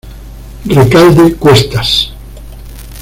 [0.65, 2.11] Recalde Cuestas.